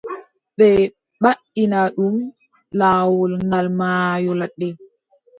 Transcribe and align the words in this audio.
Ɓe 0.57 0.67
mbaɗina 1.19 1.79
ɗum, 1.95 2.15
laawol 2.79 3.31
gal 3.51 3.67
maayo 3.77 4.31
ladde. 4.39 4.67